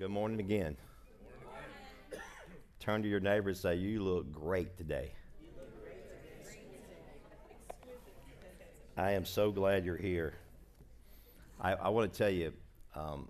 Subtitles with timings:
[0.00, 0.78] Good morning again.
[2.78, 5.12] Turn to your neighbor and say, You look great today.
[8.96, 10.32] I am so glad you're here.
[11.60, 12.50] I, I want to tell you,
[12.94, 13.28] um,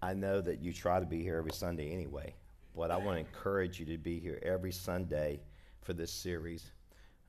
[0.00, 2.34] I know that you try to be here every Sunday anyway,
[2.74, 5.38] but I want to encourage you to be here every Sunday
[5.82, 6.70] for this series.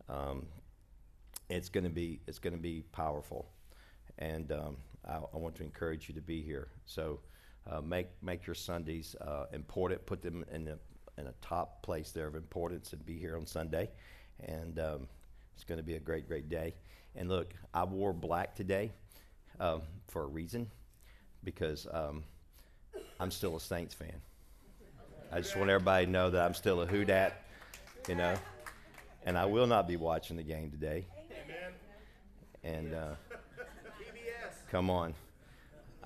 [0.08, 0.46] Um,
[1.50, 3.50] it's going to be it's going to be powerful,
[4.18, 6.70] and um, I, I, want to encourage you to be here.
[6.86, 7.20] So
[7.70, 10.06] uh, make make your Sundays uh, important.
[10.06, 10.78] Put them in the
[11.18, 13.90] in a top place there of importance, and be here on Sunday.
[14.46, 15.08] And um,
[15.56, 16.76] it's going to be a great great day.
[17.16, 18.92] And look, I wore black today
[19.60, 20.70] um, for a reason,
[21.44, 22.24] because um,
[23.20, 24.22] I'm still a Saints fan.
[25.32, 27.44] I just want everybody to know that I'm still a Who Dat,
[28.08, 28.36] you know.
[29.26, 31.06] And I will not be watching the game today.
[32.64, 33.16] And uh,
[34.72, 35.14] come on,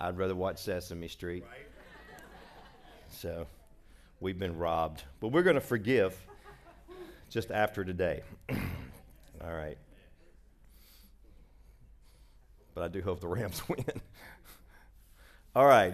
[0.02, 1.44] I'd rather watch Sesame Street.
[3.10, 3.46] So
[4.20, 6.16] we've been robbed, but we're going to forgive
[7.30, 8.24] just after today.
[8.49, 9.77] All right.
[12.74, 13.85] But I do hope the Rams win.
[15.55, 15.94] All right.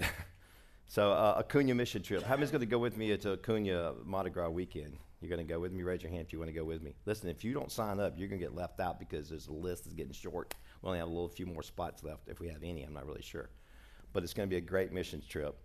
[0.86, 2.24] So, uh, Acuna mission trip.
[2.24, 4.98] How many's going to go with me to Acuna Mardi Gras weekend?
[5.20, 5.84] You're going to go with me?
[5.84, 6.94] Raise your hand if you want to go with me.
[7.06, 9.54] Listen, if you don't sign up, you're going to get left out because there's a
[9.54, 10.56] list is getting short.
[10.82, 12.84] We only have a little few more spots left if we have any.
[12.84, 13.50] I'm not really sure.
[14.14, 15.56] But it's going to be a great missions trip.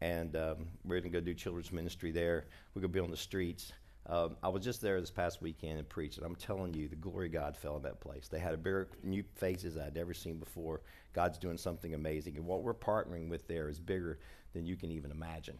[0.00, 2.46] And um, we're going to go do children's ministry there.
[2.74, 3.72] We're going to be on the streets.
[4.06, 6.96] Um, I was just there this past weekend and preached, and I'm telling you, the
[6.96, 8.26] glory of God fell in that place.
[8.28, 10.80] They had a bigger new faces I'd never seen before.
[11.12, 14.18] God's doing something amazing, and what we're partnering with there is bigger
[14.54, 15.58] than you can even imagine.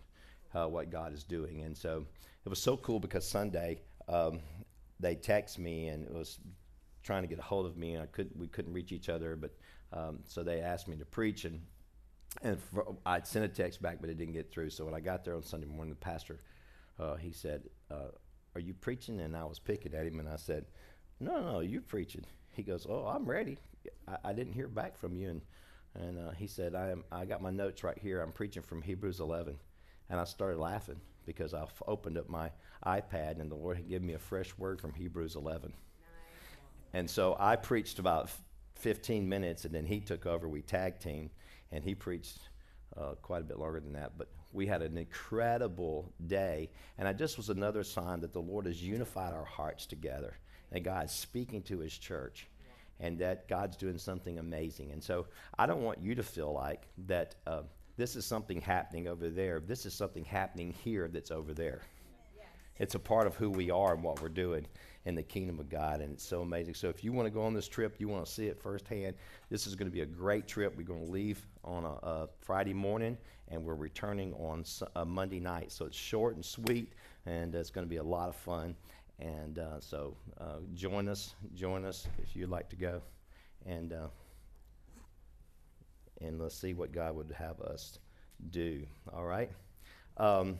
[0.54, 2.06] Uh, what God is doing, and so
[2.46, 4.40] it was so cool because Sunday um,
[4.98, 6.38] they text me and it was
[7.02, 9.36] trying to get a hold of me, and I could we couldn't reach each other,
[9.36, 9.54] but
[9.92, 11.60] um, so they asked me to preach, and
[12.42, 14.70] and for, I'd sent a text back, but it didn't get through.
[14.70, 16.38] So when I got there on Sunday morning, the pastor
[16.98, 17.62] uh, he said.
[17.90, 18.08] Uh,
[18.54, 19.20] are you preaching?
[19.20, 20.66] And I was picking at him and I said,
[21.20, 22.24] No, no, you're preaching.
[22.50, 23.58] He goes, Oh, I'm ready.
[24.08, 25.28] I, I didn't hear back from you.
[25.30, 25.42] And,
[25.94, 28.20] and uh, he said, I, am, I got my notes right here.
[28.20, 29.56] I'm preaching from Hebrews 11.
[30.10, 32.50] And I started laughing because I opened up my
[32.84, 35.70] iPad and the Lord had given me a fresh word from Hebrews 11.
[35.70, 35.74] Nice.
[36.94, 38.30] And so I preached about
[38.76, 40.48] 15 minutes and then he took over.
[40.48, 41.30] We tag team
[41.72, 42.38] and he preached
[42.96, 44.12] uh, quite a bit longer than that.
[44.16, 46.70] But we had an incredible day.
[46.96, 50.38] And I just was another sign that the Lord has unified our hearts together.
[50.72, 52.48] And God's speaking to his church.
[53.00, 54.90] And that God's doing something amazing.
[54.90, 55.26] And so
[55.56, 57.62] I don't want you to feel like that uh,
[57.96, 59.60] this is something happening over there.
[59.60, 61.82] This is something happening here that's over there.
[62.78, 64.66] It's a part of who we are and what we're doing
[65.04, 66.74] in the kingdom of God, and it's so amazing.
[66.74, 69.14] So, if you want to go on this trip, you want to see it firsthand,
[69.48, 70.76] this is going to be a great trip.
[70.76, 73.16] We're going to leave on a, a Friday morning,
[73.48, 74.64] and we're returning on
[74.96, 75.70] a Monday night.
[75.70, 76.92] So, it's short and sweet,
[77.26, 78.74] and it's going to be a lot of fun.
[79.20, 83.02] And uh, so, uh, join us, join us if you'd like to go,
[83.66, 84.08] and uh,
[86.20, 87.98] and let's see what God would have us
[88.50, 88.84] do.
[89.12, 89.50] All right.
[90.16, 90.58] Um,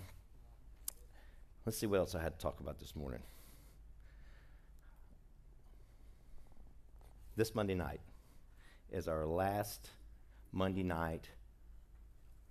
[1.66, 3.20] let's see what else I had to talk about this morning.
[7.38, 8.00] this Monday night
[8.90, 9.90] is our last
[10.52, 11.28] Monday night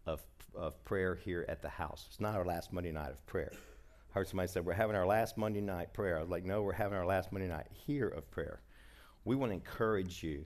[0.05, 0.21] of,
[0.55, 2.05] of prayer here at the house.
[2.07, 3.51] It's not our last Monday night of prayer.
[3.53, 6.17] I heard somebody say, We're having our last Monday night prayer.
[6.17, 8.61] I was like, No, we're having our last Monday night here of prayer.
[9.25, 10.45] We want to encourage you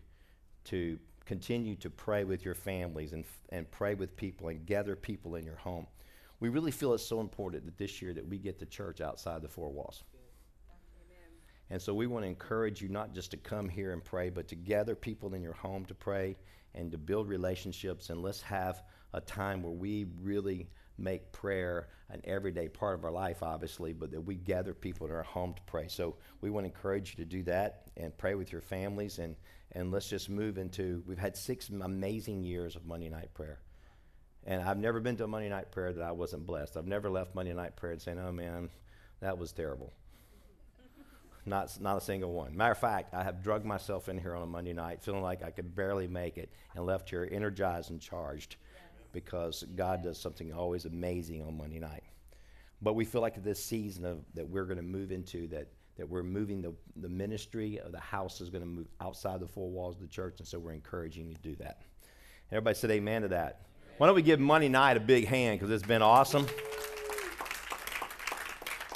[0.66, 5.36] to continue to pray with your families and, and pray with people and gather people
[5.36, 5.88] in your home.
[6.40, 9.42] We really feel it's so important that this year that we get the church outside
[9.42, 10.04] the four walls.
[11.70, 14.48] And so we want to encourage you not just to come here and pray, but
[14.50, 16.36] to gather people in your home to pray
[16.76, 18.10] and to build relationships.
[18.10, 18.84] And let's have
[19.14, 24.12] a time where we really make prayer an everyday part of our life, obviously, but
[24.12, 25.88] that we gather people in our home to pray.
[25.88, 29.20] So we want to encourage you to do that and pray with your families.
[29.20, 29.36] And,
[29.72, 33.60] and let's just move into, we've had six amazing years of Monday night prayer.
[34.46, 36.76] And I've never been to a Monday night prayer that I wasn't blessed.
[36.78, 38.70] I've never left Monday night prayer and saying, oh man,
[39.20, 39.94] that was terrible.
[41.46, 42.56] Not, not a single one.
[42.56, 45.44] Matter of fact, I have drugged myself in here on a Monday night feeling like
[45.44, 48.58] I could barely make it and left here energized and charged
[49.12, 52.04] because God does something always amazing on Monday night.
[52.82, 55.68] But we feel like this season of, that we're going to move into, that,
[55.98, 59.48] that we're moving the, the ministry of the house is going to move outside the
[59.48, 61.82] four walls of the church, and so we're encouraging you to do that.
[62.52, 63.62] Everybody said amen to that.
[63.98, 66.48] Why don't we give Monday night a big hand because it's been awesome.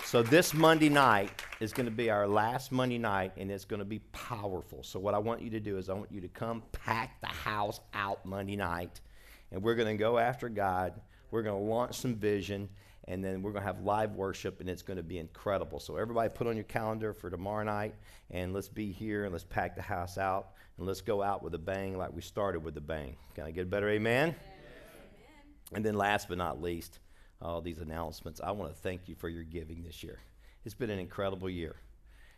[0.03, 3.79] So this Monday night is going to be our last Monday night, and it's going
[3.79, 4.83] to be powerful.
[4.83, 7.27] So what I want you to do is I want you to come pack the
[7.27, 8.99] house out Monday night,
[9.51, 10.99] and we're going to go after God.
[11.31, 12.69] We're going to launch some vision,
[13.05, 15.79] and then we're going to have live worship, and it's going to be incredible.
[15.79, 17.95] So, everybody put on your calendar for tomorrow night,
[18.31, 21.53] and let's be here, and let's pack the house out, and let's go out with
[21.55, 23.15] a bang like we started with a bang.
[23.33, 24.29] Can I get a better amen?
[24.29, 24.35] amen.
[25.73, 26.99] And then, last but not least,
[27.41, 30.19] all these announcements, I want to thank you for your giving this year.
[30.65, 31.75] It's been an incredible year,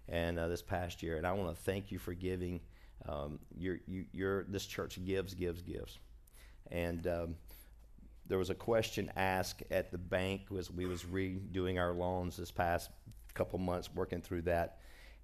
[0.09, 2.59] and uh, this past year, and I want to thank you for giving.
[3.07, 5.97] Um, your, you, your, this church gives, gives, gives.
[6.69, 7.35] And um,
[8.27, 12.51] there was a question asked at the bank as we was redoing our loans this
[12.51, 12.89] past
[13.33, 14.79] couple months, working through that.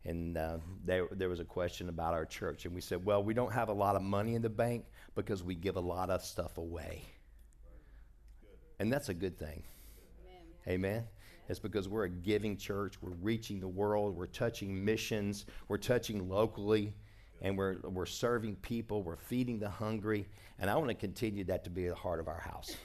[0.05, 2.65] And uh, there, there was a question about our church.
[2.65, 4.85] And we said, well, we don't have a lot of money in the bank
[5.15, 7.01] because we give a lot of stuff away.
[8.79, 9.63] And that's a good thing.
[10.67, 10.85] Amen.
[10.85, 11.03] Amen.
[11.50, 12.95] It's because we're a giving church.
[13.01, 14.16] We're reaching the world.
[14.16, 15.45] We're touching missions.
[15.68, 16.94] We're touching locally
[17.44, 20.25] and we're, we're serving people, we're feeding the hungry,
[20.60, 22.75] and I want to continue that to be the heart of our house.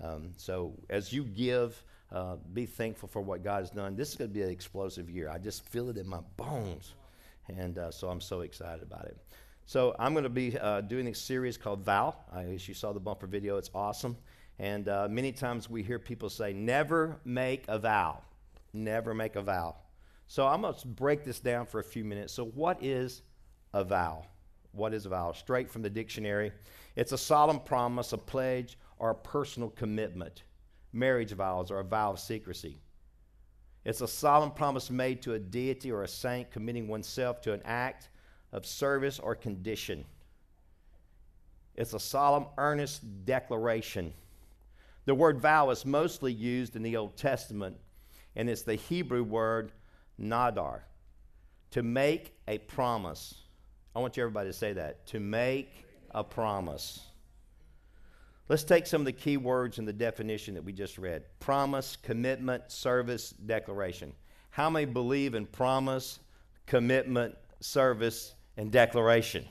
[0.00, 1.82] Um, so as you give,
[2.12, 3.96] uh, be thankful for what God has done.
[3.96, 5.28] This is going to be an explosive year.
[5.28, 6.94] I just feel it in my bones,
[7.48, 9.16] and uh, so I'm so excited about it.
[9.66, 12.14] So I'm going to be uh, doing a series called Vow.
[12.32, 13.56] I guess you saw the bumper video.
[13.56, 14.16] It's awesome.
[14.58, 18.22] And uh, many times we hear people say, never make a vow.
[18.72, 19.76] Never make a vow.
[20.26, 22.32] So I'm going to break this down for a few minutes.
[22.32, 23.22] So, what is
[23.72, 24.24] a vow.
[24.72, 25.32] What is a vow?
[25.32, 26.52] Straight from the dictionary.
[26.96, 30.42] It's a solemn promise, a pledge, or a personal commitment.
[30.92, 32.78] Marriage vows are a vow of secrecy.
[33.84, 37.62] It's a solemn promise made to a deity or a saint committing oneself to an
[37.64, 38.08] act
[38.52, 40.04] of service or condition.
[41.76, 44.12] It's a solemn, earnest declaration.
[45.08, 47.76] The word vow is mostly used in the Old Testament,
[48.36, 49.72] and it's the Hebrew word
[50.20, 50.80] nadar,
[51.70, 53.34] to make a promise
[53.98, 55.06] I want you everybody to say that.
[55.08, 55.72] To make
[56.12, 57.00] a promise.
[58.48, 61.96] Let's take some of the key words in the definition that we just read promise,
[61.96, 64.12] commitment, service, declaration.
[64.50, 66.20] How many believe in promise,
[66.66, 69.44] commitment, service, and declaration?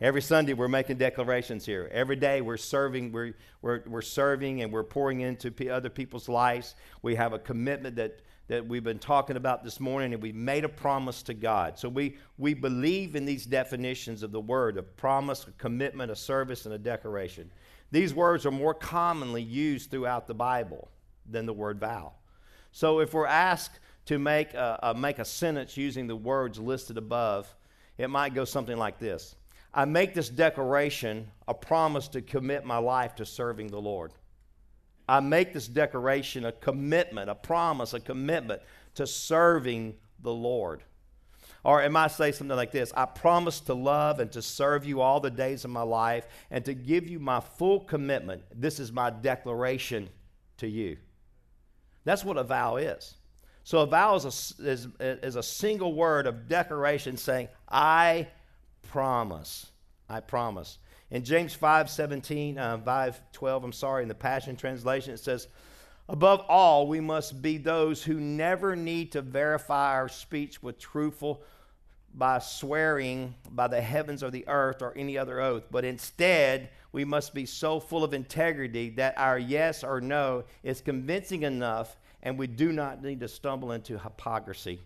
[0.00, 1.90] Every Sunday we're making declarations here.
[1.92, 6.28] Every day we're serving, we're, we're, we're serving and we're pouring into p- other people's
[6.28, 6.76] lives.
[7.02, 10.64] We have a commitment that that we've been talking about this morning, and we've made
[10.64, 11.78] a promise to God.
[11.78, 16.16] So we, we believe in these definitions of the word of promise, a commitment, a
[16.16, 17.50] service, and a declaration.
[17.90, 20.88] These words are more commonly used throughout the Bible
[21.28, 22.12] than the word vow.
[22.72, 26.96] So if we're asked to make a, a, make a sentence using the words listed
[26.96, 27.54] above,
[27.98, 29.36] it might go something like this
[29.72, 34.12] I make this declaration a promise to commit my life to serving the Lord.
[35.08, 38.60] I make this declaration a commitment, a promise, a commitment
[38.94, 40.82] to serving the Lord.
[41.64, 45.00] Or it might say something like this I promise to love and to serve you
[45.00, 48.42] all the days of my life and to give you my full commitment.
[48.54, 50.08] This is my declaration
[50.58, 50.98] to you.
[52.04, 53.14] That's what a vow is.
[53.64, 58.28] So a vow is a, is, is a single word of declaration saying, I
[58.88, 59.70] promise.
[60.08, 60.78] I promise.
[61.10, 65.48] In James 5 17, uh, 5 12, I'm sorry, in the Passion Translation, it says,
[66.08, 71.42] Above all, we must be those who never need to verify our speech with truthful
[72.14, 77.04] by swearing by the heavens or the earth or any other oath, but instead we
[77.04, 82.38] must be so full of integrity that our yes or no is convincing enough and
[82.38, 84.80] we do not need to stumble into hypocrisy.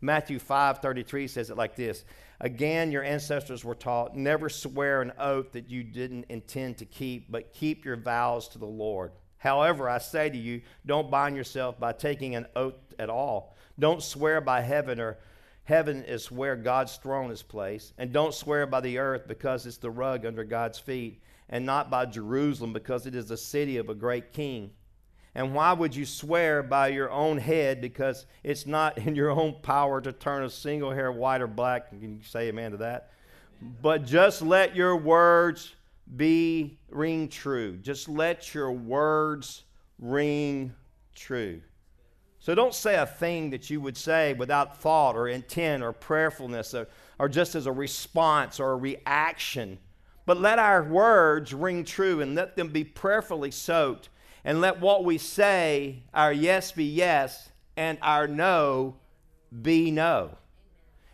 [0.00, 2.04] Matthew 5:33 says it like this:
[2.40, 7.30] Again, your ancestors were taught, never swear an oath that you didn't intend to keep,
[7.30, 9.12] but keep your vows to the Lord.
[9.38, 13.56] However, I say to you, don't bind yourself by taking an oath at all.
[13.78, 15.18] Don't swear by heaven, or
[15.64, 17.92] heaven is where God's throne is placed.
[17.98, 21.90] And don't swear by the earth, because it's the rug under God's feet, and not
[21.90, 24.70] by Jerusalem, because it is the city of a great king.
[25.34, 27.80] And why would you swear by your own head?
[27.80, 31.90] Because it's not in your own power to turn a single hair white or black.
[31.90, 33.10] Can you say amen to that?
[33.82, 35.74] But just let your words
[36.16, 37.76] be ring true.
[37.76, 39.64] Just let your words
[39.98, 40.74] ring
[41.14, 41.60] true.
[42.40, 46.72] So don't say a thing that you would say without thought or intent or prayerfulness
[46.72, 49.78] or, or just as a response or a reaction.
[50.24, 54.08] But let our words ring true and let them be prayerfully soaked
[54.48, 58.96] and let what we say, our yes be yes, and our no
[59.60, 60.38] be no.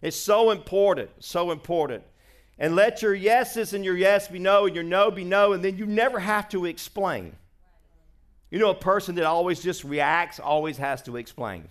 [0.00, 2.04] It's so important, so important.
[2.60, 5.64] And let your yeses and your yes be no, and your no be no, and
[5.64, 7.34] then you never have to explain.
[8.52, 11.66] You know, a person that always just reacts always has to explain.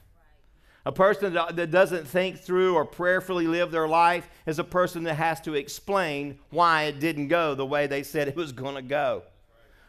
[0.85, 5.15] A person that doesn't think through or prayerfully live their life is a person that
[5.15, 8.81] has to explain why it didn't go the way they said it was going to
[8.81, 9.23] go.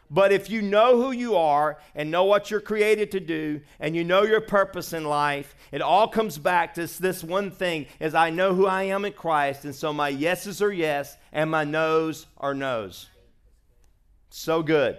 [0.09, 3.95] But if you know who you are and know what you're created to do and
[3.95, 8.13] you know your purpose in life, it all comes back to this one thing is
[8.13, 11.63] I know who I am in Christ and so my yeses are yes and my
[11.63, 13.07] no's are no's.
[14.29, 14.97] So good.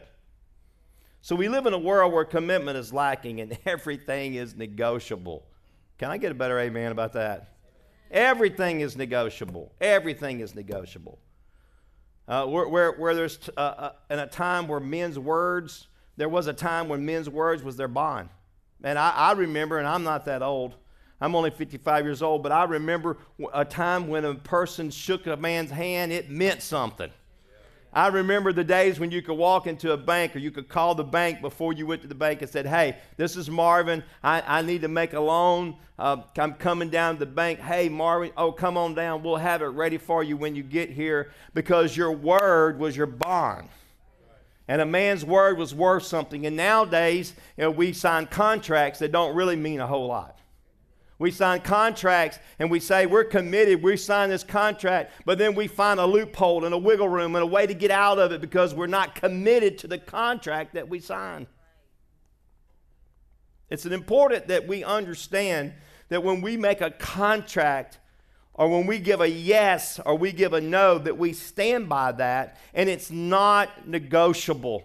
[1.20, 5.44] So we live in a world where commitment is lacking and everything is negotiable.
[5.98, 7.52] Can I get a better amen about that?
[8.10, 9.72] Everything is negotiable.
[9.80, 11.18] Everything is negotiable.
[12.28, 16.28] Uh, where, where, where, there's t- uh, uh, in a time where men's words, there
[16.28, 18.28] was a time when men's words was their bond.
[18.82, 20.74] And I, I remember, and I'm not that old,
[21.20, 23.16] I'm only 55 years old, but I remember
[23.54, 27.10] a time when a person shook a man's hand, it meant something.
[27.96, 30.94] I remember the days when you could walk into a bank or you could call
[30.94, 34.04] the bank before you went to the bank and said, Hey, this is Marvin.
[34.22, 35.78] I, I need to make a loan.
[35.98, 37.58] Uh, I'm coming down to the bank.
[37.58, 39.22] Hey, Marvin, oh, come on down.
[39.22, 43.06] We'll have it ready for you when you get here because your word was your
[43.06, 43.70] bond.
[44.68, 46.44] And a man's word was worth something.
[46.44, 50.38] And nowadays, you know, we sign contracts that don't really mean a whole lot.
[51.18, 55.66] We sign contracts and we say we're committed, we sign this contract, but then we
[55.66, 58.40] find a loophole and a wiggle room and a way to get out of it
[58.42, 61.46] because we're not committed to the contract that we signed.
[63.70, 65.72] It's important that we understand
[66.10, 67.98] that when we make a contract
[68.52, 72.12] or when we give a yes or we give a no, that we stand by
[72.12, 74.84] that and it's not negotiable.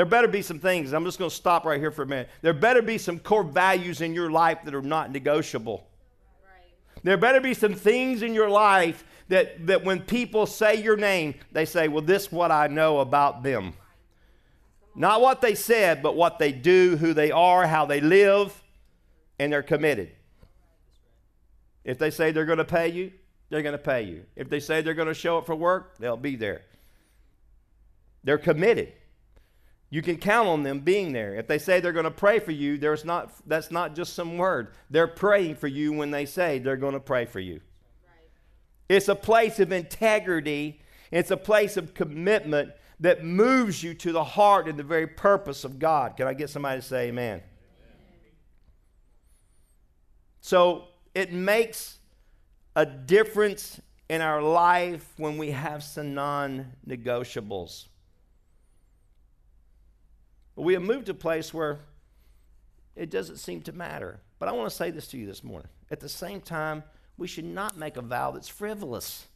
[0.00, 0.94] There better be some things.
[0.94, 2.30] I'm just going to stop right here for a minute.
[2.40, 5.86] There better be some core values in your life that are not negotiable.
[7.02, 11.34] There better be some things in your life that, that when people say your name,
[11.52, 13.74] they say, Well, this is what I know about them.
[14.94, 18.58] Not what they said, but what they do, who they are, how they live,
[19.38, 20.12] and they're committed.
[21.84, 23.12] If they say they're going to pay you,
[23.50, 24.24] they're going to pay you.
[24.34, 26.62] If they say they're going to show up for work, they'll be there.
[28.24, 28.94] They're committed.
[29.92, 31.34] You can count on them being there.
[31.34, 34.38] If they say they're going to pray for you, there's not, that's not just some
[34.38, 34.74] word.
[34.88, 37.60] They're praying for you when they say they're going to pray for you.
[38.88, 40.80] It's a place of integrity,
[41.10, 45.64] it's a place of commitment that moves you to the heart and the very purpose
[45.64, 46.16] of God.
[46.16, 47.38] Can I get somebody to say amen?
[47.38, 47.42] amen.
[50.40, 51.98] So it makes
[52.76, 57.86] a difference in our life when we have some non negotiables.
[60.60, 61.80] We have moved to a place where
[62.94, 64.20] it doesn't seem to matter.
[64.38, 65.68] But I want to say this to you this morning.
[65.90, 66.82] At the same time,
[67.16, 69.26] we should not make a vow that's frivolous.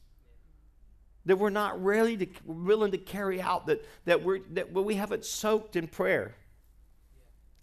[1.27, 5.13] That we're not really to, willing to carry out, that, that, we're, that we have
[5.13, 6.35] it soaked in prayer.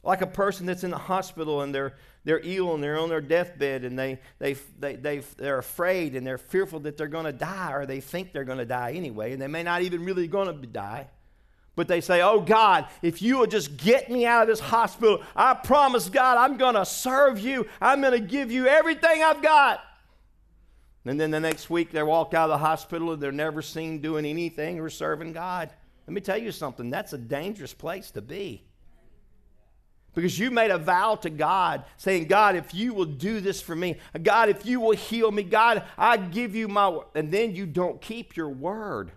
[0.03, 3.21] Like a person that's in the hospital and they're, they're ill and they're on their
[3.21, 7.31] deathbed and they, they, they, they, they're afraid and they're fearful that they're going to
[7.31, 10.27] die or they think they're going to die anyway and they may not even really
[10.27, 11.07] going to die.
[11.75, 15.21] But they say, Oh God, if you will just get me out of this hospital,
[15.35, 17.67] I promise God I'm going to serve you.
[17.79, 19.81] I'm going to give you everything I've got.
[21.05, 24.01] And then the next week they walk out of the hospital and they're never seen
[24.01, 25.71] doing anything or serving God.
[26.07, 28.63] Let me tell you something that's a dangerous place to be.
[30.13, 33.75] Because you made a vow to God saying, God, if you will do this for
[33.75, 37.05] me, God, if you will heal me, God, I give you my word.
[37.15, 39.11] And then you don't keep your word.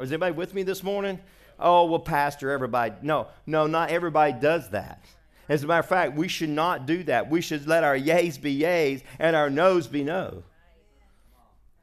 [0.00, 1.18] Is anybody with me this morning?
[1.58, 2.94] Oh, well, Pastor, everybody.
[3.02, 5.04] No, no, not everybody does that.
[5.48, 7.30] As a matter of fact, we should not do that.
[7.30, 10.44] We should let our yays be yays and our no's be no.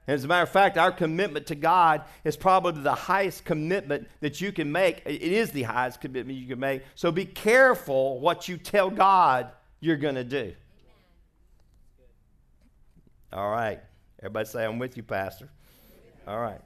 [0.07, 4.39] As a matter of fact, our commitment to God is probably the highest commitment that
[4.39, 5.01] you can make.
[5.05, 6.83] It is the highest commitment you can make.
[6.93, 10.53] So be careful what you tell God you're going to do.
[13.33, 13.79] All right.
[14.19, 15.49] Everybody say, I'm with you, Pastor.
[16.27, 16.61] All right.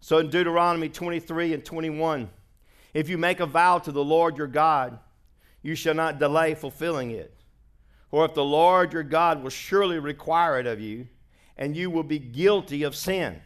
[0.00, 2.30] So in Deuteronomy 23 and 21,
[2.94, 4.98] if you make a vow to the Lord your God,
[5.62, 7.34] you shall not delay fulfilling it.
[8.10, 11.08] For if the Lord your God will surely require it of you,
[11.56, 13.40] and you will be guilty of sin.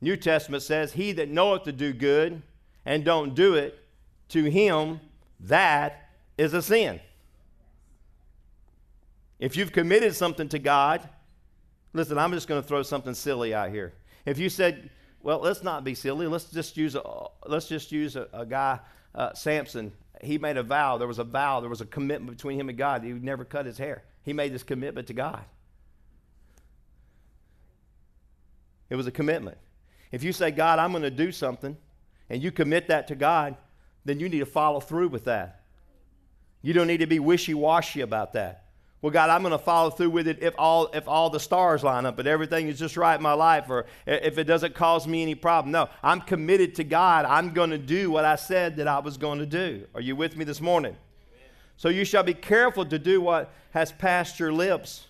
[0.00, 2.42] New Testament says, He that knoweth to do good
[2.84, 3.78] and don't do it,
[4.28, 5.00] to him
[5.40, 7.00] that is a sin.
[9.38, 11.08] If you've committed something to God,
[11.92, 13.92] listen, I'm just going to throw something silly out here.
[14.24, 14.90] If you said,
[15.26, 16.28] well, let's not be silly.
[16.28, 17.02] Let's just use a,
[17.46, 18.78] let's just use a, a guy,
[19.12, 19.90] uh, Samson.
[20.22, 20.98] He made a vow.
[20.98, 21.58] There was a vow.
[21.58, 23.02] There was a commitment between him and God.
[23.02, 24.04] He would never cut his hair.
[24.22, 25.44] He made this commitment to God.
[28.88, 29.58] It was a commitment.
[30.12, 31.76] If you say, God, I'm going to do something,
[32.30, 33.56] and you commit that to God,
[34.04, 35.64] then you need to follow through with that.
[36.62, 38.65] You don't need to be wishy washy about that.
[39.02, 41.84] Well, God, I'm going to follow through with it if all if all the stars
[41.84, 45.06] line up and everything is just right in my life, or if it doesn't cause
[45.06, 45.70] me any problem.
[45.70, 47.24] No, I'm committed to God.
[47.26, 49.86] I'm going to do what I said that I was going to do.
[49.94, 50.96] Are you with me this morning?
[51.76, 55.06] So you shall be careful to do what has passed your lips.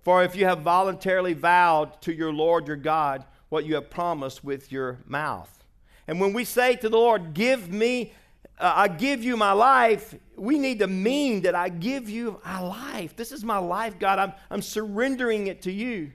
[0.00, 4.42] For if you have voluntarily vowed to your Lord your God what you have promised
[4.42, 5.64] with your mouth.
[6.08, 8.12] And when we say to the Lord, Give me
[8.60, 12.60] uh, I give you my life, we need to mean that I give you my
[12.60, 13.16] life.
[13.16, 14.18] This is my life, God.
[14.18, 16.12] I'm, I'm surrendering it to you.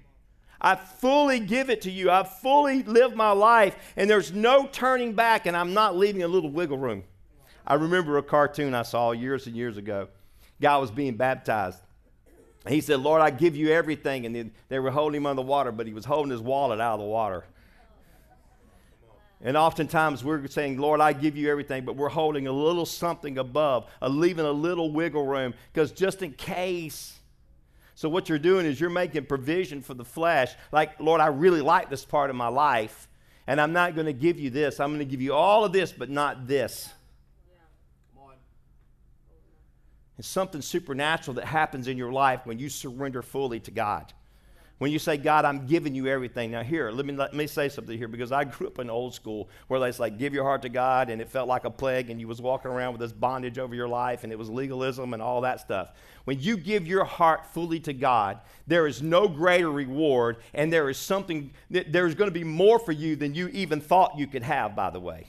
[0.62, 2.10] I fully give it to you.
[2.10, 6.28] I fully live my life, and there's no turning back, and I'm not leaving a
[6.28, 7.04] little wiggle room.
[7.68, 10.08] I remember a cartoon I saw years and years ago.
[10.62, 11.80] Guy was being baptized.
[12.68, 14.26] He said, Lord, I give you everything.
[14.26, 16.96] And they were holding him on the water, but he was holding his wallet out
[16.96, 17.44] of the water.
[19.42, 23.38] And oftentimes we're saying, Lord, I give you everything, but we're holding a little something
[23.38, 27.20] above, uh, leaving a little wiggle room, because just in case.
[27.96, 30.54] So, what you're doing is you're making provision for the flesh.
[30.72, 33.08] Like, Lord, I really like this part of my life,
[33.48, 34.80] and I'm not going to give you this.
[34.80, 36.90] I'm going to give you all of this, but not this.
[40.18, 44.14] It's something supernatural that happens in your life when you surrender fully to God.
[44.78, 46.52] When you say, God, I'm giving you everything.
[46.52, 49.14] Now, here, let me, let me say something here because I grew up in old
[49.14, 52.10] school where they like, give your heart to God, and it felt like a plague,
[52.10, 55.14] and you was walking around with this bondage over your life, and it was legalism
[55.14, 55.94] and all that stuff.
[56.26, 60.90] When you give your heart fully to God, there is no greater reward, and there
[60.90, 64.44] is something, there's going to be more for you than you even thought you could
[64.44, 65.28] have, by the way.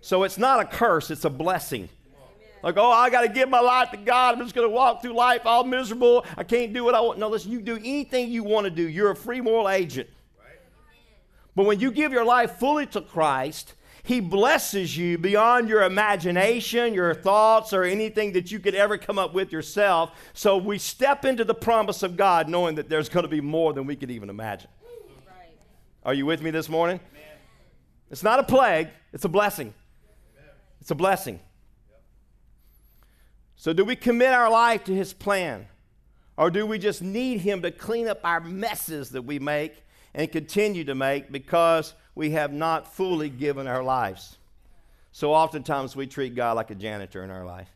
[0.00, 1.88] So it's not a curse, it's a blessing.
[2.64, 4.34] Like, oh, I got to give my life to God.
[4.34, 6.24] I'm just going to walk through life all miserable.
[6.34, 7.18] I can't do what I want.
[7.18, 8.88] No, listen, you do anything you want to do.
[8.88, 10.08] You're a free moral agent.
[11.54, 16.94] But when you give your life fully to Christ, He blesses you beyond your imagination,
[16.94, 20.12] your thoughts, or anything that you could ever come up with yourself.
[20.32, 23.74] So we step into the promise of God knowing that there's going to be more
[23.74, 24.70] than we could even imagine.
[25.28, 25.50] Right.
[26.02, 26.98] Are you with me this morning?
[27.12, 27.38] Amen.
[28.10, 29.74] It's not a plague, it's a blessing.
[30.38, 30.50] Amen.
[30.80, 31.40] It's a blessing.
[33.56, 35.66] So, do we commit our life to His plan?
[36.36, 39.74] Or do we just need Him to clean up our messes that we make
[40.14, 44.36] and continue to make because we have not fully given our lives?
[45.12, 47.73] So, oftentimes we treat God like a janitor in our life.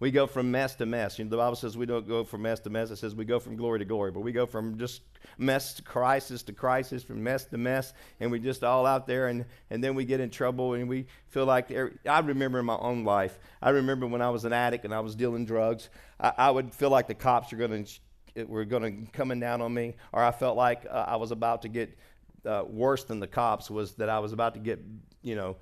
[0.00, 1.18] We go from mess to mess.
[1.18, 2.90] You know, the Bible says we don't go from mess to mess.
[2.90, 4.12] It says we go from glory to glory.
[4.12, 5.02] But we go from just
[5.38, 9.26] mess to crisis to crisis, from mess to mess, and we just all out there,
[9.26, 11.72] and, and then we get in trouble, and we feel like
[12.08, 13.38] I remember in my own life.
[13.60, 15.88] I remember when I was an addict and I was dealing drugs.
[16.20, 19.60] I, I would feel like the cops are going to were going to coming down
[19.60, 21.98] on me, or I felt like uh, I was about to get
[22.46, 24.80] uh, worse than the cops was that I was about to get
[25.22, 25.56] you know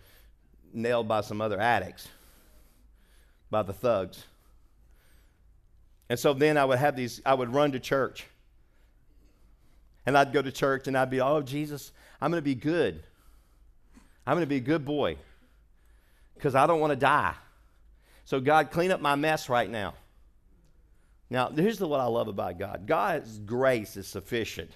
[0.75, 2.09] nailed by some other addicts
[3.51, 4.25] by the thugs.
[6.09, 8.27] And so then I would have these, I would run to church.
[10.05, 13.03] And I'd go to church and I'd be, oh, Jesus, I'm going to be good.
[14.27, 15.17] I'm going to be a good boy
[16.35, 17.35] because I don't want to die.
[18.25, 19.95] So, God, clean up my mess right now.
[21.29, 24.71] Now, here's what I love about God God's grace is sufficient,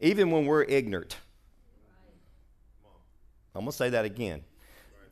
[0.00, 1.16] even when we're ignorant.
[3.54, 4.42] I'm going to say that again.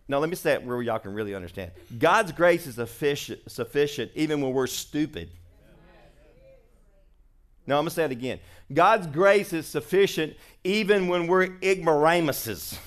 [0.08, 1.72] Now, let me say it where y'all can really understand.
[1.98, 5.30] God's grace is sufficient, even when we're stupid.
[7.66, 8.38] Now, I'm going to say it again.
[8.72, 12.78] God's grace is sufficient even when we're ignoramuses.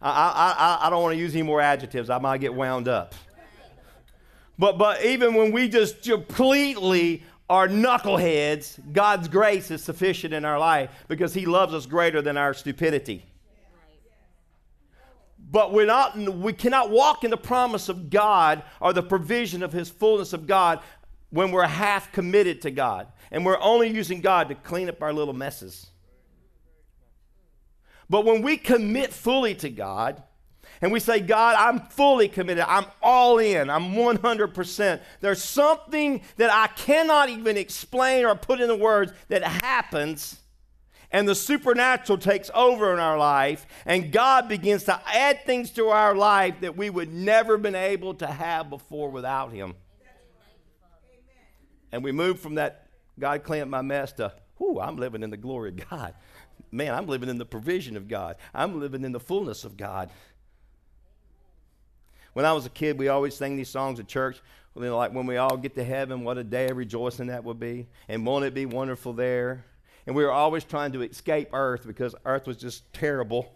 [0.00, 2.08] I, I, I don't want to use any more adjectives.
[2.08, 3.14] I might get wound up.
[4.58, 10.58] But, but even when we just completely are knuckleheads, God's grace is sufficient in our
[10.58, 13.24] life because He loves us greater than our stupidity
[15.50, 19.72] but we're not, we cannot walk in the promise of God or the provision of
[19.72, 20.80] His fullness of God
[21.30, 25.12] when we're half committed to God and we're only using God to clean up our
[25.12, 25.90] little messes.
[28.10, 30.22] But when we commit fully to God,
[30.80, 32.64] and we say, God, I'm fully committed.
[32.68, 33.68] I'm all in.
[33.68, 35.00] I'm 100%.
[35.20, 40.38] There's something that I cannot even explain or put in the words that happens
[41.10, 45.88] and the supernatural takes over in our life, and God begins to add things to
[45.88, 49.74] our life that we would never been able to have before without Him.
[51.90, 55.36] And we move from that God clean my mess to, whoo, I'm living in the
[55.36, 56.14] glory of God.
[56.70, 58.36] Man, I'm living in the provision of God.
[58.54, 60.10] I'm living in the fullness of God.
[62.34, 64.40] When I was a kid, we always sang these songs at church.
[64.76, 67.42] You know, like when we all get to heaven, what a day of rejoicing that
[67.42, 67.88] would be.
[68.06, 69.64] And won't it be wonderful there?
[70.08, 73.52] And we were always trying to escape earth because earth was just terrible.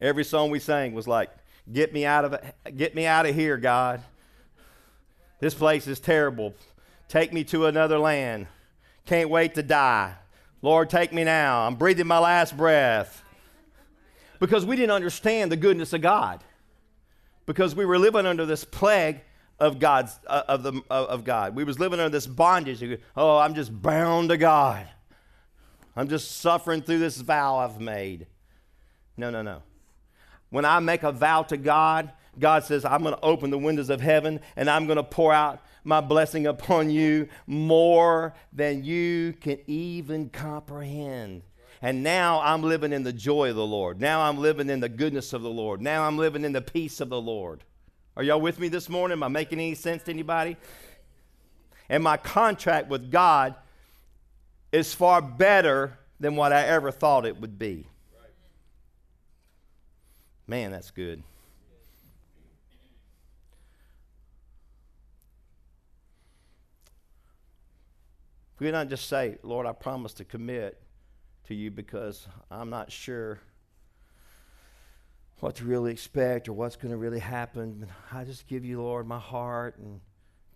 [0.00, 1.28] Every song we sang was like,
[1.70, 2.40] Get me out of.
[2.74, 4.00] Get me out of here, God.
[5.40, 6.54] This place is terrible.
[7.06, 8.46] Take me to another land.
[9.04, 10.14] Can't wait to die.
[10.62, 11.66] Lord, take me now.
[11.66, 13.22] I'm breathing my last breath.
[14.40, 16.42] Because we didn't understand the goodness of God.
[17.44, 19.20] Because we were living under this plague
[19.60, 21.54] of God's uh, of the uh, of God.
[21.54, 23.00] We was living under this bondage.
[23.16, 24.86] Oh, I'm just bound to God.
[25.96, 28.26] I'm just suffering through this vow I've made.
[29.16, 29.62] No, no, no.
[30.50, 33.90] When I make a vow to God, God says, I'm going to open the windows
[33.90, 39.34] of heaven and I'm going to pour out my blessing upon you more than you
[39.40, 41.42] can even comprehend.
[41.82, 44.00] And now I'm living in the joy of the Lord.
[44.00, 45.80] Now I'm living in the goodness of the Lord.
[45.80, 47.64] Now I'm living in the peace of the Lord.
[48.18, 49.12] Are y'all with me this morning?
[49.12, 50.56] Am I making any sense to anybody?
[51.88, 53.54] And my contract with God
[54.72, 57.86] is far better than what I ever thought it would be.
[60.48, 61.22] Man, that's good.
[68.58, 70.82] We not just say, Lord, I promise to commit
[71.46, 73.38] to you because I'm not sure
[75.40, 77.86] what to really expect or what's going to really happen.
[78.12, 80.00] I just give you, Lord, my heart and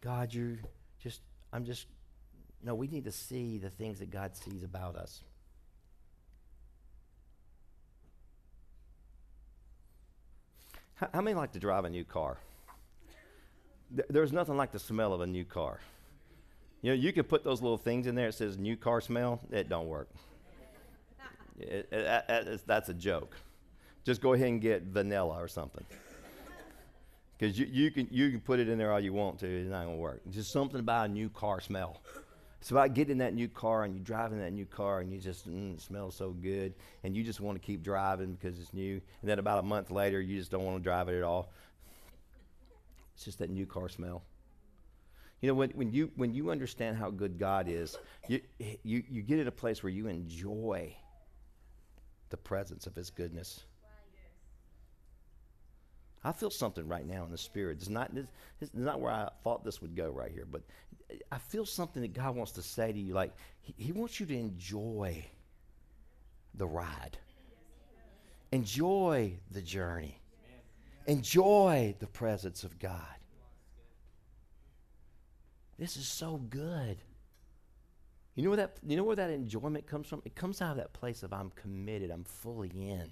[0.01, 0.59] God, you
[1.01, 1.21] just,
[1.53, 1.87] I'm just,
[2.63, 5.23] no, we need to see the things that God sees about us.
[10.95, 12.39] How, how many like to drive a new car?
[14.09, 15.79] There's nothing like the smell of a new car.
[16.81, 18.29] You know, you can put those little things in there.
[18.29, 19.41] It says new car smell.
[19.51, 20.09] It don't work.
[21.59, 23.37] It, it, it, that's a joke.
[24.05, 25.85] Just go ahead and get vanilla or something.
[27.39, 29.47] Because you, you, can, you can put it in there all you want to.
[29.47, 30.23] It's not going to work.
[30.27, 32.01] It's Just something about a new car smell.
[32.61, 35.51] It's about getting that new car and you driving that new car and you just,
[35.51, 36.75] mm, it smells so good.
[37.03, 39.01] And you just want to keep driving because it's new.
[39.21, 41.51] And then about a month later, you just don't want to drive it at all.
[43.17, 44.23] It's just that new car smell.
[45.41, 48.41] You know, when, when, you, when you understand how good God is, you,
[48.85, 50.95] you, you get in a place where you enjoy
[52.31, 53.65] the presence of His goodness.
[56.25, 57.79] I feel something right now in the spirit.
[57.79, 58.27] It's not, this
[58.61, 60.63] is not where I thought this would go right here, but
[61.31, 63.13] I feel something that God wants to say to you.
[63.15, 65.25] Like, He, he wants you to enjoy
[66.55, 67.19] the ride,
[68.53, 70.21] enjoy the journey,
[71.07, 73.01] enjoy the presence of God.
[75.79, 76.99] This is so good.
[78.35, 80.23] You know where that you know where that enjoyment comes from?
[80.25, 83.11] It comes out of that place of I'm committed, I'm fully in.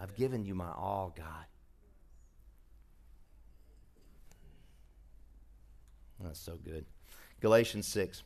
[0.00, 1.44] I've given you my all, God.
[6.24, 6.84] That's so good.
[7.40, 8.22] Galatians 6.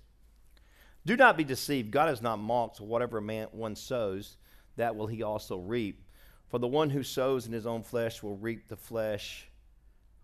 [1.05, 1.91] Do not be deceived.
[1.91, 2.81] God is not mocked.
[2.81, 4.37] Whatever man one sows,
[4.77, 6.05] that will he also reap.
[6.49, 9.49] For the one who sows in his own flesh will reap the flesh,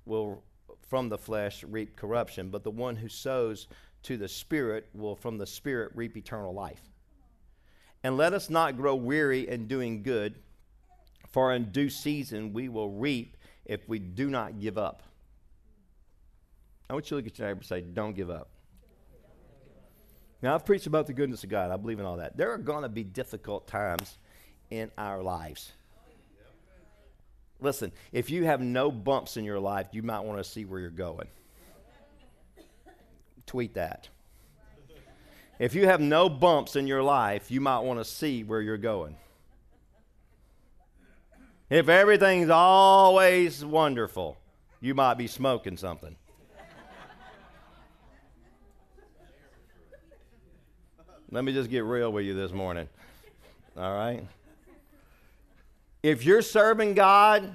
[0.06, 0.42] will
[0.88, 3.66] from the flesh reap corruption, but the one who sows
[4.04, 6.82] to the Spirit will from the Spirit reap eternal life.
[8.02, 10.34] And let us not grow weary in doing good,
[11.30, 15.02] for in due season we will reap if we do not give up.
[16.88, 18.48] I want you to look at your neighbor and say, Don't give up.
[20.42, 21.70] Now, I've preached about the goodness of God.
[21.70, 22.36] I believe in all that.
[22.36, 24.18] There are going to be difficult times
[24.70, 25.72] in our lives.
[27.60, 30.78] Listen, if you have no bumps in your life, you might want to see where
[30.78, 31.28] you're going.
[33.46, 34.08] Tweet that.
[35.58, 38.76] If you have no bumps in your life, you might want to see where you're
[38.76, 39.16] going.
[41.70, 44.36] If everything's always wonderful,
[44.80, 46.16] you might be smoking something.
[51.30, 52.88] Let me just get real with you this morning.
[53.76, 54.24] All right?
[56.02, 57.52] If you're serving God,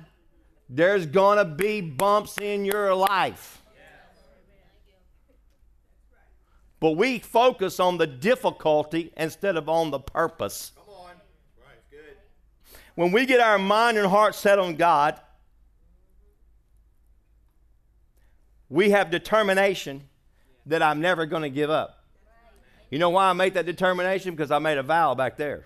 [0.69, 3.61] there's going to be bumps in your life.
[6.79, 10.71] But we focus on the difficulty instead of on the purpose.
[10.75, 11.11] Come on.
[11.57, 12.17] Right, good.
[12.95, 15.19] When we get our mind and heart set on God,
[18.69, 20.07] we have determination
[20.65, 21.98] that I'm never going to give up.
[22.89, 24.31] You know why I made that determination?
[24.31, 25.65] Because I made a vow back there.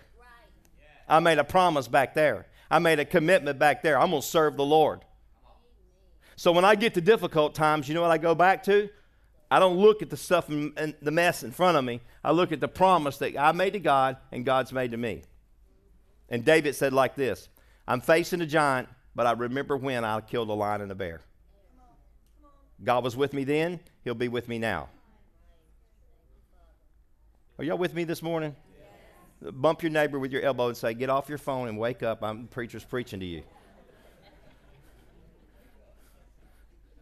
[1.08, 2.46] I made a promise back there.
[2.70, 3.98] I made a commitment back there.
[3.98, 5.00] I'm going to serve the Lord.
[6.36, 8.88] So when I get to difficult times, you know what I go back to?
[9.50, 12.00] I don't look at the stuff and the mess in front of me.
[12.24, 15.22] I look at the promise that I made to God and God's made to me.
[16.28, 17.48] And David said like this
[17.86, 21.20] I'm facing a giant, but I remember when I killed a lion and a bear.
[22.82, 24.88] God was with me then, He'll be with me now.
[27.58, 28.56] Are y'all with me this morning?
[29.52, 32.22] bump your neighbor with your elbow and say, Get off your phone and wake up.
[32.22, 33.42] I'm the preacher's preaching to you.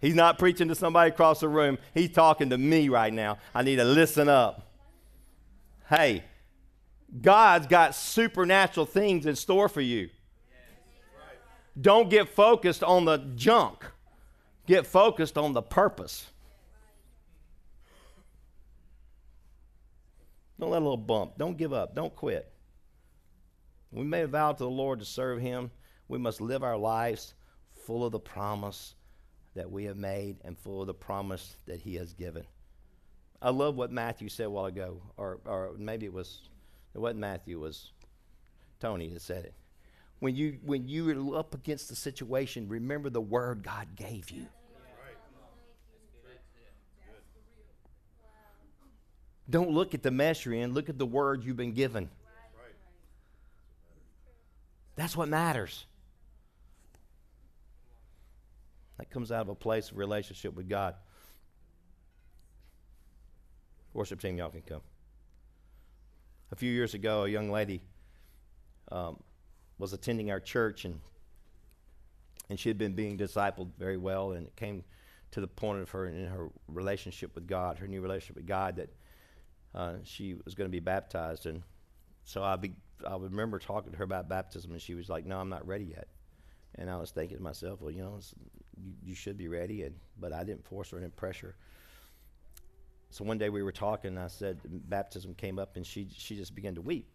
[0.01, 1.79] He's not preaching to somebody across the room.
[1.95, 3.38] He's talking to me right now.
[3.55, 4.69] I need to listen up.
[5.88, 6.25] Hey,
[7.21, 10.11] God's got supernatural things in store for you.
[11.81, 13.85] Don't get focused on the junk,
[14.67, 16.27] get focused on the purpose.
[20.59, 21.38] Don't let a little bump.
[21.38, 21.95] Don't give up.
[21.95, 22.53] Don't quit.
[23.91, 25.71] We made a vow to the Lord to serve Him.
[26.09, 27.35] We must live our lives
[27.87, 28.95] full of the promise
[29.55, 32.45] that we have made and full of the promise that He has given.
[33.41, 36.49] I love what Matthew said a while ago, or, or maybe it was,
[36.95, 37.91] it wasn't Matthew, it was
[38.79, 39.55] Tony that said it.
[40.21, 44.47] When you, when you are up against the situation, remember the word God gave you.
[49.48, 52.09] Don't look at the mess you're in, look at the word you've been given.
[54.96, 55.87] That's what matters.
[58.98, 60.94] That comes out of a place of relationship with God.
[63.94, 64.81] Worship team, y'all can come.
[66.50, 67.83] A few years ago, a young lady
[68.90, 69.22] um,
[69.78, 71.00] was attending our church, and
[72.48, 74.85] and she had been being discipled very well, and it came
[75.31, 78.76] to the point of her in her relationship with God, her new relationship with God,
[78.76, 78.90] that
[79.74, 81.62] uh, she was going to be baptized, and
[82.24, 82.72] so I be,
[83.06, 85.87] I remember talking to her about baptism, and she was like, "No, I'm not ready
[85.87, 86.08] yet."
[86.76, 88.18] And I was thinking to myself, "Well, you know,
[88.76, 91.56] you, you should be ready," and but I didn't force her, I pressure.
[93.11, 96.37] So one day we were talking, and I said baptism came up, and she she
[96.37, 97.08] just began to weep.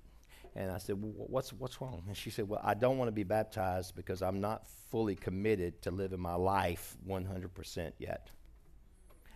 [0.55, 3.13] And I said, well, "What's what's wrong?" And she said, "Well, I don't want to
[3.13, 8.31] be baptized because I'm not fully committed to living my life 100% yet,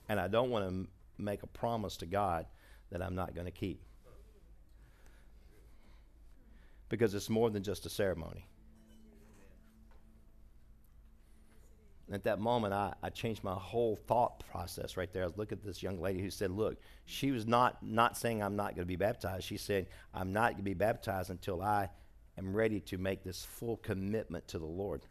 [0.09, 0.87] and I don't want to m-
[1.19, 2.47] make a promise to God
[2.91, 3.81] that I'm not going to keep
[6.89, 8.45] because it's more than just a ceremony."
[12.11, 15.23] at that moment, I, I changed my whole thought process right there.
[15.23, 18.43] I was looking at this young lady who said, Look, she was not, not saying
[18.43, 19.45] I'm not going to be baptized.
[19.45, 21.89] She said, I'm not going to be baptized until I
[22.37, 25.01] am ready to make this full commitment to the Lord.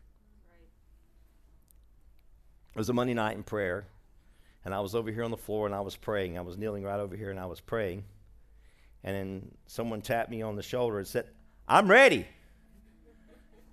[0.51, 0.69] Right.
[2.75, 3.87] It was a Monday night in prayer,
[4.65, 6.37] and I was over here on the floor and I was praying.
[6.37, 8.05] I was kneeling right over here and I was praying.
[9.03, 11.27] And then someone tapped me on the shoulder and said,
[11.67, 12.27] I'm ready.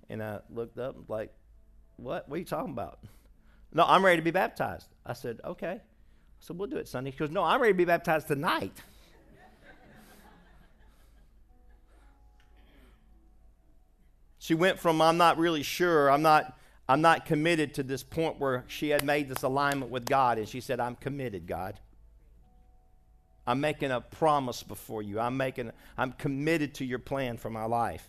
[0.08, 1.32] And I looked up like,
[1.96, 2.28] what?
[2.28, 3.00] What are you talking about?
[3.72, 4.88] No, I'm ready to be baptized.
[5.04, 5.72] I said, okay.
[5.72, 5.80] I
[6.40, 7.10] said, we'll do it Sunday.
[7.10, 8.80] He goes, no, I'm ready to be baptized tonight.
[14.38, 16.57] she went from I'm not really sure, I'm not
[16.88, 20.48] I'm not committed to this point where she had made this alignment with God and
[20.48, 21.78] she said, I'm committed, God.
[23.46, 25.20] I'm making a promise before you.
[25.20, 28.08] I'm making I'm committed to your plan for my life.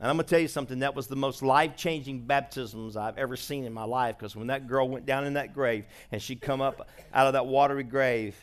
[0.00, 3.18] And I'm going to tell you something, that was the most life changing baptisms I've
[3.18, 6.22] ever seen in my life because when that girl went down in that grave and
[6.22, 8.34] she come up out of that watery grave,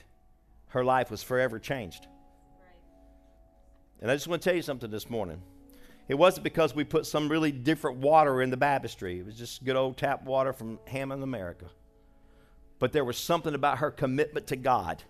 [0.68, 2.06] her life was forever changed.
[4.02, 5.42] And I just want to tell you something this morning.
[6.08, 9.64] It wasn't because we put some really different water in the baptistry, it was just
[9.64, 11.66] good old tap water from Hammond, America.
[12.80, 15.04] But there was something about her commitment to God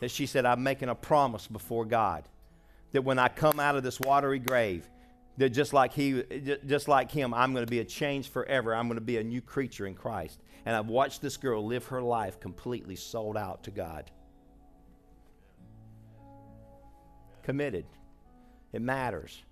[0.00, 2.28] that she said, I'm making a promise before God
[2.92, 4.88] that when I come out of this watery grave,
[5.38, 6.22] that just like he
[6.66, 8.74] just like him i'm going to be a change forever.
[8.74, 10.40] I'm going to be a new creature in christ.
[10.64, 14.10] And i've watched this girl live her life completely sold out to god.
[17.42, 17.86] Committed.
[18.72, 19.42] It matters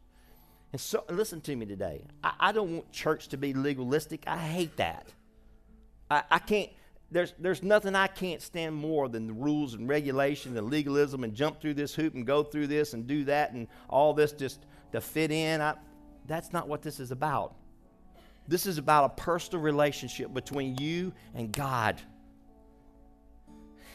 [0.75, 4.37] and so listen to me today i, I don't want church to be legalistic i
[4.37, 5.07] hate that
[6.11, 6.71] i, I can't
[7.15, 11.33] there's, there's nothing I can't stand more than the rules and regulation and legalism and
[11.33, 14.67] jump through this hoop and go through this and do that and all this just
[14.91, 15.61] to fit in.
[15.61, 15.75] I,
[16.27, 17.55] that's not what this is about.
[18.49, 22.01] This is about a personal relationship between you and God.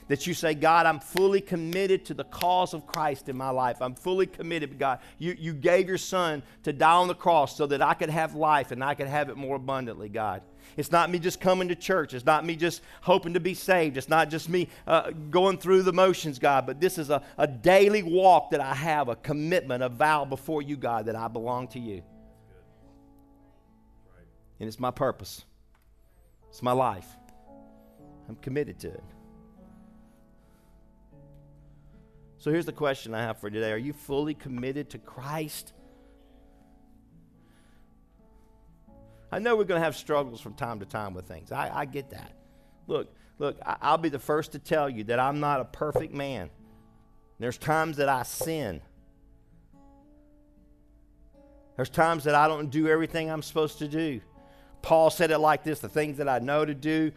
[0.10, 3.78] That you say, God, I'm fully committed to the cause of Christ in my life.
[3.80, 5.00] I'm fully committed, God.
[5.20, 8.34] You, you gave your son to die on the cross so that I could have
[8.34, 10.42] life and I could have it more abundantly, God.
[10.78, 12.16] It's not me just coming to church.
[12.16, 13.98] It's not me just hoping to be saved.
[13.98, 16.66] It's not just me uh, going through the motions, God.
[16.66, 20.64] But this is a, a daily walk that I have, a commitment, a vow before
[20.64, 22.02] you, God, that I belong to you.
[24.60, 25.46] And it's my purpose,
[26.50, 27.08] it's my life.
[28.28, 29.04] I'm committed to it.
[32.40, 35.74] So here's the question I have for today Are you fully committed to Christ?
[39.32, 41.52] I know we're going to have struggles from time to time with things.
[41.52, 42.34] I, I get that.
[42.88, 46.14] Look, look, I, I'll be the first to tell you that I'm not a perfect
[46.14, 46.50] man.
[47.38, 48.82] There's times that I sin.
[51.76, 54.20] There's times that I don't do everything I'm supposed to do.
[54.82, 57.12] Paul said it like this the things that I know to do,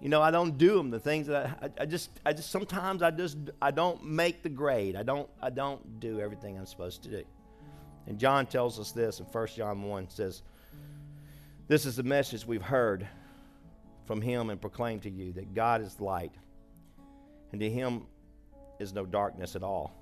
[0.00, 0.90] You know, I don't do them.
[0.90, 4.48] The things that I, I, just, I just sometimes I just, I don't make the
[4.48, 4.94] grade.
[4.94, 7.24] I don't, I don't do everything I'm supposed to do.
[8.06, 10.42] And John tells us this in 1 John 1 says,
[11.66, 13.06] This is the message we've heard
[14.06, 16.32] from him and proclaimed to you that God is light,
[17.52, 18.06] and to him
[18.78, 19.92] is no darkness at all.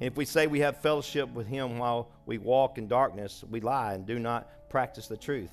[0.00, 3.60] And if we say we have fellowship with him while we walk in darkness, we
[3.60, 5.50] lie and do not practice the truth.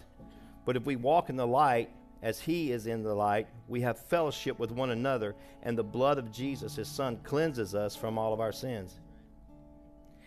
[0.65, 1.89] But if we walk in the light,
[2.23, 6.17] as he is in the light, we have fellowship with one another, and the blood
[6.17, 8.95] of Jesus, his son, cleanses us from all of our sins.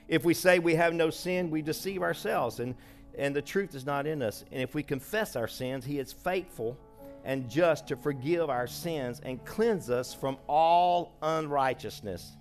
[0.07, 2.75] If we say we have no sin, we deceive ourselves, and,
[3.17, 4.45] and the truth is not in us.
[4.53, 6.79] And if we confess our sins, he is faithful
[7.25, 12.37] and just to forgive our sins and cleanse us from all unrighteousness.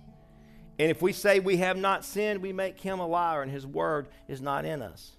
[0.78, 3.66] And if we say we have not sinned, we make him a liar, and his
[3.66, 5.16] word is not in us.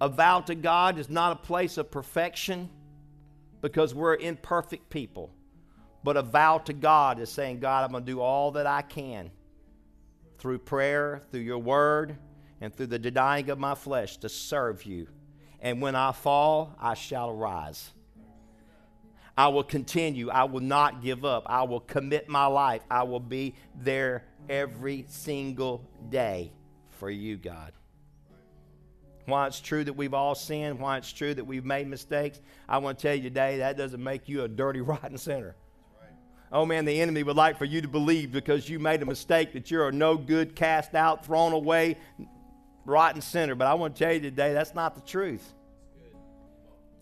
[0.00, 2.68] A vow to God is not a place of perfection
[3.62, 5.30] because we're imperfect people.
[6.04, 8.82] But a vow to God is saying, God, I'm going to do all that I
[8.82, 9.30] can
[10.38, 12.16] through prayer, through your word,
[12.60, 15.08] and through the denying of my flesh to serve you.
[15.60, 17.90] And when I fall, I shall arise.
[19.36, 20.30] I will continue.
[20.30, 21.44] I will not give up.
[21.46, 22.82] I will commit my life.
[22.90, 26.52] I will be there every single day
[26.90, 27.72] for you, God.
[29.26, 32.78] Why it's true that we've all sinned, why it's true that we've made mistakes, I
[32.78, 35.56] want to tell you today that doesn't make you a dirty, rotten sinner.
[36.52, 39.52] Oh man, the enemy would like for you to believe because you made a mistake
[39.54, 41.98] that you're a no good, cast out, thrown away,
[42.84, 43.56] rotten sinner.
[43.56, 45.52] But I want to tell you today that's not the truth.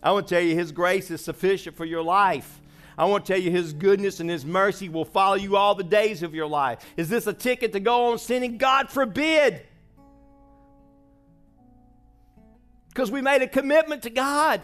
[0.01, 2.59] I want to tell you His grace is sufficient for your life.
[2.97, 5.83] I want to tell you His goodness and His mercy will follow you all the
[5.83, 6.79] days of your life.
[6.97, 8.57] Is this a ticket to go on sinning?
[8.57, 9.61] God forbid.
[12.95, 14.61] Because we made a commitment to God.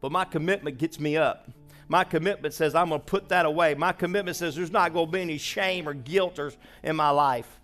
[0.00, 1.50] But my commitment gets me up.
[1.86, 3.74] My commitment says I'm going to put that away.
[3.74, 6.50] My commitment says there's not going to be any shame or guilt or,
[6.82, 7.60] in my life.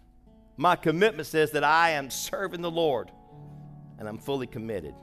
[0.59, 3.11] My commitment says that I am serving the Lord
[3.99, 4.95] and I'm fully committed.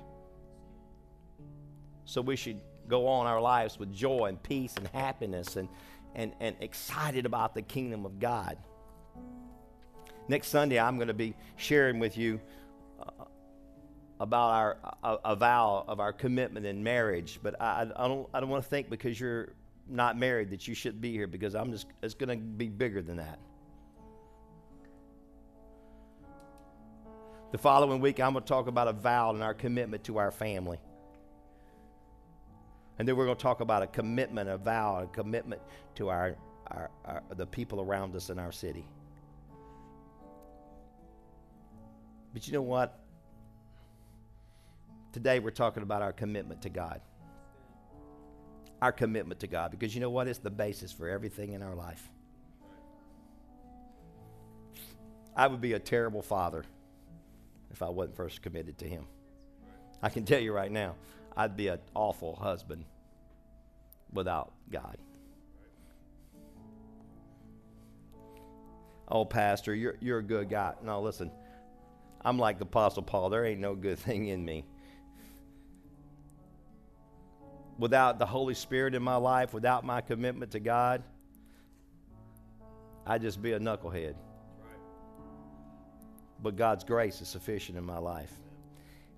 [2.06, 5.68] So we should go on our lives with joy and peace and happiness and,
[6.14, 8.56] and, and excited about the kingdom of God.
[10.28, 12.40] Next Sunday, I'm going to be sharing with you
[13.02, 13.26] uh,
[14.22, 17.40] about our a, a, vow of our commitment in marriage.
[17.42, 19.50] But I, I don't I don't want to think because you're
[19.90, 23.02] not married that you shouldn't be here because I'm just it's going to be bigger
[23.02, 23.40] than that.
[27.52, 30.32] The following week, I'm going to talk about a vow and our commitment to our
[30.32, 30.80] family.
[33.00, 35.62] And then we're going to talk about a commitment, a vow, a commitment
[35.96, 36.36] to our,
[36.68, 38.86] our, our the people around us in our city.
[42.34, 43.02] But you know what?
[45.12, 47.02] Today we're talking about our commitment to God.
[48.82, 49.72] Our commitment to God.
[49.72, 50.28] Because you know what?
[50.28, 52.10] It's the basis for everything in our life.
[55.36, 56.64] I would be a terrible father
[57.72, 59.06] if I wasn't first committed to Him.
[60.02, 60.96] I can tell you right now,
[61.36, 62.86] I'd be an awful husband
[64.12, 64.98] without God.
[69.08, 70.74] Oh, Pastor, you're, you're a good guy.
[70.84, 71.32] No, listen,
[72.24, 73.30] I'm like the Apostle Paul.
[73.30, 74.66] There ain't no good thing in me.
[77.82, 81.02] Without the Holy Spirit in my life, without my commitment to God,
[83.08, 84.14] I'd just be a knucklehead.
[86.44, 88.32] But God's grace is sufficient in my life.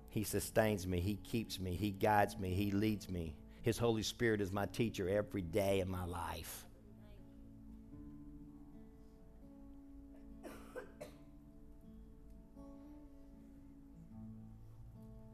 [0.08, 3.36] He sustains me, He keeps me, He guides me, He leads me.
[3.60, 6.64] His Holy Spirit is my teacher every day of my life.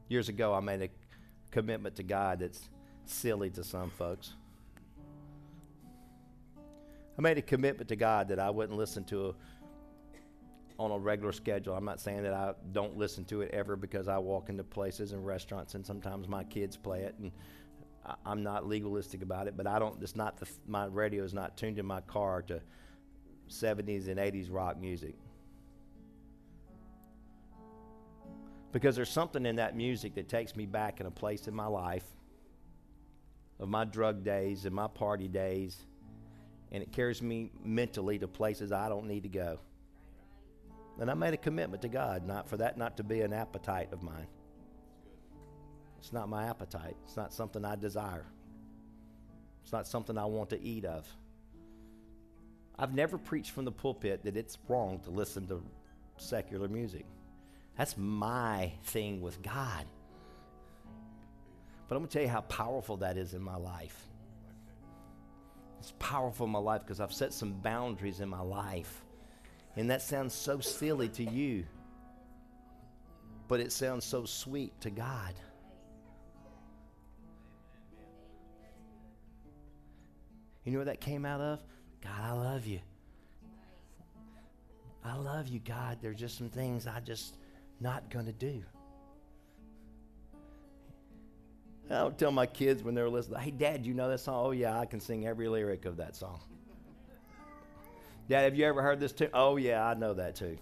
[0.09, 0.89] Years ago, I made a
[1.49, 2.67] commitment to God that's
[3.11, 4.33] silly to some folks.
[7.17, 9.33] I made a commitment to God that I wouldn't listen to a,
[10.81, 11.75] on a regular schedule.
[11.75, 15.11] I'm not saying that I don't listen to it ever because I walk into places
[15.11, 17.31] and restaurants and sometimes my kids play it and
[18.05, 20.01] I, am not legalistic about it, but I don't.
[20.01, 22.59] It's not the my radio is not tuned in my car to
[23.47, 25.15] 70s and 80s rock music.
[28.71, 31.67] Because there's something in that music that takes me back in a place in my
[31.67, 32.05] life
[33.61, 35.77] of my drug days and my party days,
[36.71, 39.59] and it carries me mentally to places I don't need to go.
[40.99, 43.93] And I made a commitment to God, not for that not to be an appetite
[43.93, 44.27] of mine.
[45.99, 46.97] It's not my appetite.
[47.05, 48.25] It's not something I desire.
[49.63, 51.07] It's not something I want to eat of.
[52.79, 55.61] I've never preached from the pulpit that it's wrong to listen to
[56.17, 57.05] secular music.
[57.77, 59.85] That's my thing with God.
[61.91, 64.07] But I'm going to tell you how powerful that is in my life.
[65.81, 69.03] It's powerful in my life because I've set some boundaries in my life.
[69.75, 71.65] And that sounds so silly to you,
[73.49, 75.33] but it sounds so sweet to God.
[80.63, 81.59] You know where that came out of?
[82.01, 82.79] God, I love you.
[85.03, 85.97] I love you, God.
[86.01, 87.35] There's just some things I just
[87.81, 88.63] not going to do.
[91.91, 94.45] I don't tell my kids when they're listening, hey, Dad, you know that song?
[94.45, 96.39] Oh, yeah, I can sing every lyric of that song.
[98.29, 99.29] Dad, have you ever heard this too?
[99.33, 100.57] Oh, yeah, I know that too.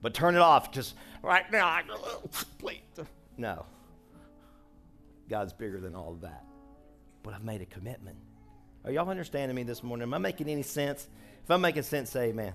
[0.00, 1.66] But turn it off just right now.
[1.66, 2.22] I, oh,
[2.58, 2.80] please.
[3.36, 3.66] No.
[5.28, 6.44] God's bigger than all of that.
[7.22, 8.16] But I've made a commitment.
[8.84, 10.02] Are y'all understanding me this morning?
[10.02, 11.08] Am I making any sense?
[11.42, 12.52] If I'm making sense, say amen.